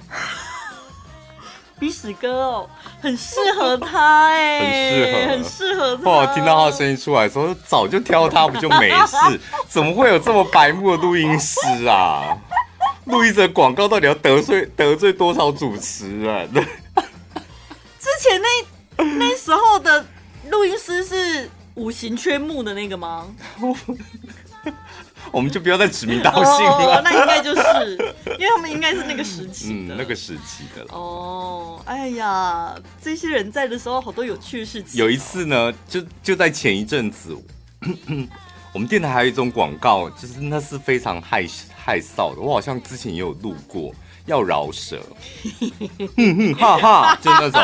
[1.79, 2.69] 鼻屎哥哦，
[3.01, 6.03] 很适合他哎，很适合，很适合他。
[6.03, 9.39] 后来听到他的声音出来的时候，早就挑他，不就没事？
[9.69, 12.35] 怎么会有这么白目的录音师啊？
[13.05, 16.51] 录一则广告到底要得罪得罪多少主持人？
[17.99, 20.03] 之前那那时候的
[20.49, 23.27] 录音师是五行缺木的那个吗？
[25.31, 26.97] 我们就不要再指名道姓了。
[26.97, 27.97] 哦，那应该就是，
[28.39, 30.89] 因为他们应该是那个时期的，嗯，那个时期的了。
[30.93, 34.97] 哦，哎呀，这些人在的时候，好多有趣的事情。
[34.97, 37.35] 有一次呢，就就在前一阵子，
[38.71, 41.45] 我们电台还有一种广告，就是那是非常害
[41.75, 42.41] 害臊的。
[42.41, 43.93] 我好像之前也有录过，
[44.27, 44.97] 要饶舌，
[46.15, 47.61] 哼 哼哈哈，就那种。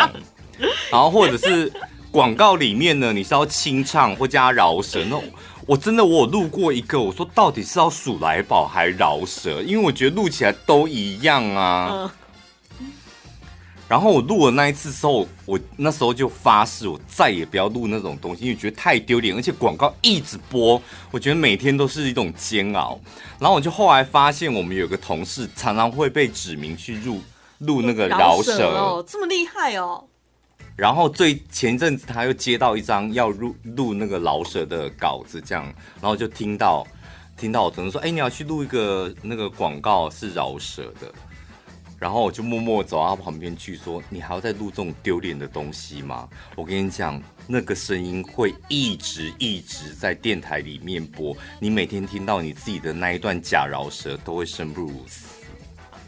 [0.91, 1.72] 然后或者是
[2.12, 5.24] 广告里面呢，你是要清唱或加饶舌那种。
[5.66, 9.61] 我真的我有录过一个，我说到底是要数来宝还饶舌？
[9.61, 12.14] 因为我觉得录起来都一样啊。
[13.88, 22.99] 然后我录了那一次之后，我那时候就发誓，我再也不要录那种东西，因为觉得太丢脸，而且广告一直播，我觉得每天都是一种煎熬。
[23.39, 27.22] 然后我就后来发现，我们有个同事常常会被指名去录
[27.59, 30.05] 录那个饶舌哦，这么厉害哦。
[30.76, 35.66] 然后最前阵子他又接到一张要录录那个饶舌的稿子，这样，
[36.02, 36.86] 然后就听到
[37.38, 41.14] 听到我同事说：“哎，你要去录一个那个广告是饶舌的。”
[42.00, 46.28] 然后我就默默走到他旁边去说：“你还要再录这种丢脸的东西吗？
[46.54, 55.28] 我跟你讲，那个声音会一直一直在电台里面播，你每天听到你自己的那一段假饶舌，都会生不如死。”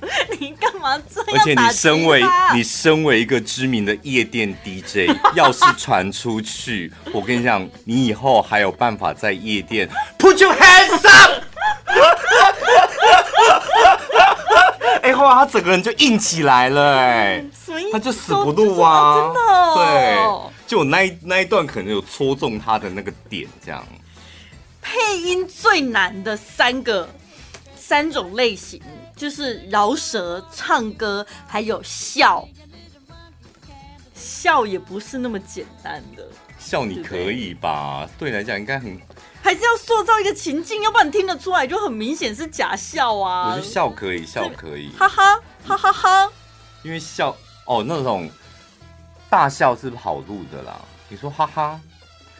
[0.39, 1.33] 你干嘛这样？
[1.33, 2.23] 而且你身为
[2.53, 11.43] 你身为一个知名的夜店 DJ， 要是传出去，我跟你讲，你以后还有办法在夜店 Put your hands up。
[15.01, 17.43] 哎，后来他整个人就硬起来了，哎，
[17.91, 20.17] 他就死不录啊，真的哦，对，
[20.67, 23.85] 就那一那一段可能有戳中他的那个点，这样。
[24.81, 27.07] 配音最难的三个
[27.75, 28.81] 三种类型。
[29.15, 32.47] 就是饶舌、唱歌，还有笑，
[34.13, 36.27] 笑也不是那么简单的。
[36.59, 38.09] 笑你可以吧？
[38.17, 38.99] 对，对，对来讲应该很，
[39.41, 43.49] 还是要塑造一个情境，要不然听得出来就很明显是假笑啊。
[43.49, 46.31] 我觉得笑可以，笑可以，哈哈哈哈哈。
[46.83, 47.35] 因为笑
[47.65, 48.29] 哦，那种
[49.29, 50.79] 大笑是跑路的啦？
[51.07, 51.79] 你说哈哈，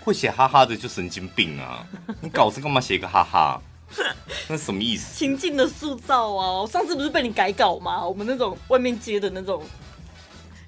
[0.04, 1.86] 会写哈哈的就神经病啊！
[2.20, 3.62] 你稿子干嘛写个哈哈？
[4.48, 5.18] 那什么意思？
[5.18, 6.52] 情境的塑造啊！
[6.62, 8.06] 我上次不是被你改稿吗？
[8.06, 9.64] 我们那种外面接的那种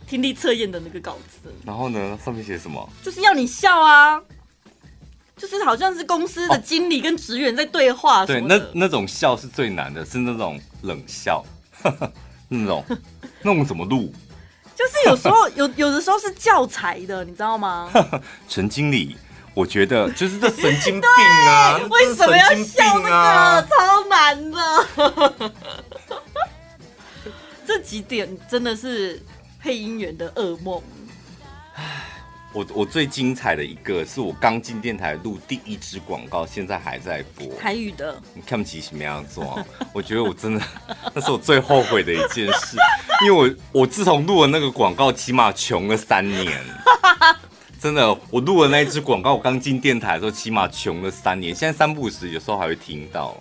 [0.08, 1.54] 听力测验的那个稿子。
[1.66, 2.90] 然后呢，上面写什么？
[3.04, 4.22] 就是要你笑啊！
[5.36, 8.26] 就是好像是公司的经理跟职员在对话。
[8.26, 11.46] 对，那那种笑是最难的，是那种冷笑，
[12.50, 12.84] 那种
[13.44, 14.12] 那种怎么录？
[14.76, 17.92] 就是有时候有有的时候是教材的，你知道吗？
[18.50, 19.18] 陈经理。
[19.58, 21.10] 我觉得就是这 神经病
[21.48, 21.80] 啊！
[21.90, 23.68] 为什么要笑那个？
[23.68, 24.86] 超难的。
[27.66, 29.20] 这几点真的是
[29.60, 30.80] 配音员的噩梦。
[32.54, 38.16] 我我最精彩的一个是我刚进电台录第一支广告，现在还在播台语的。
[38.36, 39.60] 你看不起什么样做？
[39.92, 40.62] 我觉得我真的
[41.16, 42.78] 那是我最后悔的一件事，
[43.26, 43.42] 因为
[43.72, 46.64] 我我自从录了那个广告，起码穷了三年。
[47.88, 51.56] 真的，我录了那一支广告，我刚进电台的时候，起码穷了三年。
[51.56, 53.38] 现在三不五时，有时候还会听到。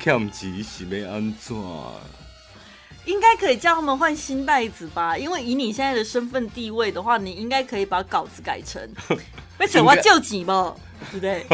[0.00, 1.56] 看不起是没安怎？
[3.04, 5.16] 应该可以叫他们换新袋子吧？
[5.16, 8.82] 因为以你现在的身份地位的话，你应该可以把稿子改成
[9.56, 10.74] 被扯花救急吧，
[11.12, 11.46] 对不对？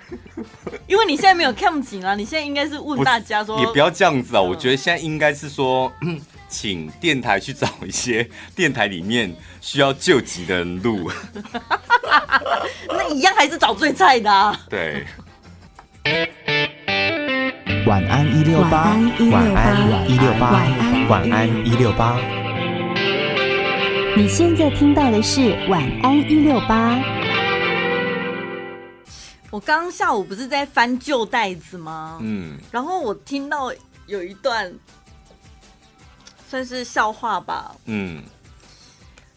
[0.88, 4.40] 因为你现在没有看不起啊，你现在应该是问大家说，也不要这样子啊。
[4.40, 5.92] 我觉得现在应该是说。
[6.50, 11.10] 请电台去找一些电台里面需要救急的人录，
[12.88, 14.58] 那一样还是找最菜的啊。
[14.68, 15.06] 对，
[17.86, 18.98] 晚安一六八，
[19.30, 20.66] 晚安一六八，
[21.08, 22.20] 晚安一六八。
[24.16, 27.00] 你现在听到的是晚安一六八。
[29.50, 32.18] 我刚刚下午不是在翻旧袋子吗？
[32.20, 33.72] 嗯，然后我听到
[34.06, 34.72] 有一段
[36.50, 37.72] 算是笑话吧。
[37.84, 38.20] 嗯，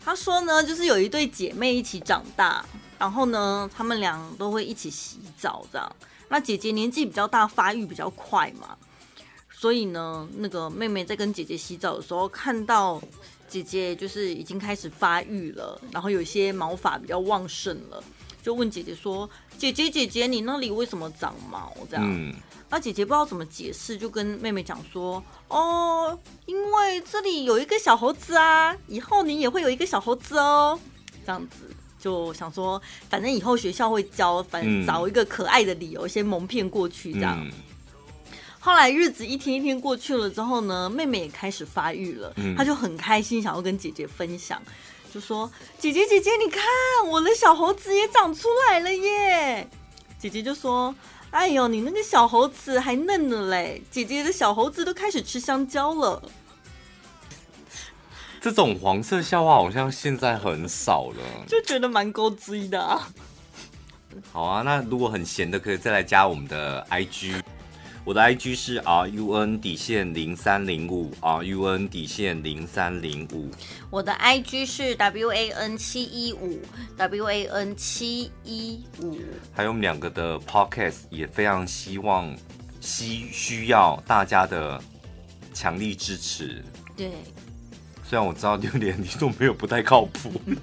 [0.03, 2.66] 他说呢，就是有一对姐妹一起长大，
[2.97, 5.95] 然后呢，他们俩都会一起洗澡，这样。
[6.30, 8.76] 那姐姐年纪比较大，发育比较快嘛，
[9.51, 12.99] 所以呢，那个妹妹在跟姐姐洗澡的时候，看到
[13.47, 18.03] 姐姐就是已经开始发育了，然后有一些毛发比较旺盛了。
[18.43, 19.27] 就问姐姐说
[19.57, 22.35] ：“姐姐姐姐，你那里为什么长毛？”这样，嗯，
[22.69, 30.77] 那姐姐不知道怎么解释，就跟妹妹讲说：“哦，因为这里有一个小猴子啊，以后你也会有一个小猴子哦。”
[31.25, 37.39] 这样子就想说，反正以后学校会教，反正找一个可爱的理由先蒙骗过去，这样。
[37.39, 37.51] 嗯、
[38.59, 44.61] 后来日子一天一天过去了之后呢，妹妹也开始发育了，嗯、她就很开心，想要跟姐姐分享。
[45.14, 46.64] 就说：“姐姐姐姐，你看
[47.07, 49.70] 我的小猴子也长出来了耶！”
[50.18, 50.95] 姐姐就说
[51.30, 56.20] ：“哎呦，你那个小猴子还嫩呢嘞，姐姐的小猴子都开始吃香蕉了。”
[58.41, 63.07] 这种黄色笑话好像现在很少了，就觉得蛮勾追的啊。
[64.32, 67.39] 好啊，那如果很闲的，可以再来加我们的 IG。
[68.05, 73.49] 我的 IG 是 R U N 底线零三零五 R U N 底线零三零五。
[73.89, 76.59] 我的 IG 是 W A N 七一五
[76.97, 79.17] W A N 七一五。
[79.53, 82.35] 还有我们两个的 Podcast 也非常希望
[82.81, 84.81] 需需要大家的
[85.53, 86.61] 强力支持。
[86.97, 87.09] 对，
[88.03, 90.29] 虽然我知道榴莲 你都没有不太靠谱。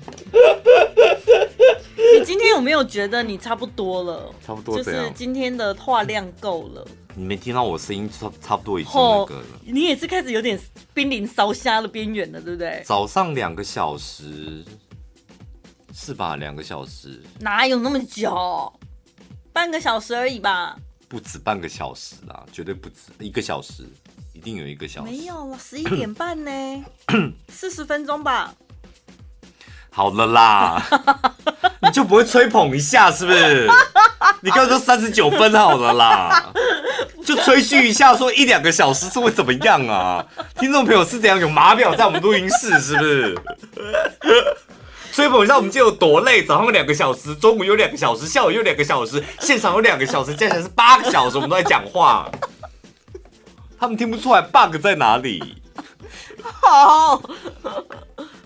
[2.21, 4.35] 你今天有没有觉得你差不多了？
[4.45, 6.87] 差不多，就是今天的话量够了。
[7.15, 9.45] 你没听到我声音，差差不多已经那个了。
[9.65, 10.59] 你也是开始有点
[10.95, 12.83] 濒临烧瞎的边缘了，对不对？
[12.85, 14.65] 早上两个小时，
[15.93, 16.37] 是吧？
[16.37, 18.71] 两个小时，哪有那么久？
[19.53, 20.77] 半个小时而已吧。
[21.09, 23.85] 不止半个小时啦，绝对不止一个小时，
[24.33, 25.11] 一定有一个小时。
[25.11, 26.85] 没有了，十一点半呢，
[27.49, 28.55] 四十分钟吧。
[29.93, 30.83] 好了啦，
[31.83, 33.69] 你就不会吹捧一下是不是？
[34.41, 36.53] 你刚才说三十九分好了啦，
[37.27, 40.25] 就吹嘘一下，说一两个小时是会怎么样啊？
[40.59, 43.39] 听众朋友是怎样有码表在我们录音室是不是？
[45.13, 52.31] 吹捧一下我们今天有多累，早上两个小时，中午有两个小时，下午有两个小时，现场有两个小时，加起来是八个小时，我们都在讲话，
[53.79, 55.61] 他们听不出来 bug 在哪里。
[56.63, 57.21] 好。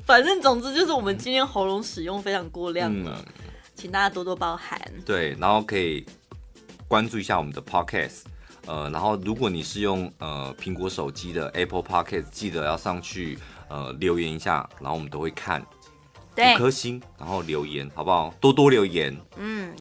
[0.05, 3.33] 反正总之就是我们今天喉咙使用非常过量了，嗯、
[3.75, 4.79] 请大家多多包涵。
[5.07, 6.05] 对，然后可以
[6.87, 8.25] 关注一下我们的 Podcast，
[8.67, 13.39] 呃，然后如果你是用呃苹果手机的 Apple Podcast，记得要上去
[13.69, 15.65] 呃留言一下，然后我们都会看，
[16.35, 18.35] 对，五颗星，然后留言好不好？
[18.41, 19.17] 多多留言。
[19.39, 19.73] 嗯，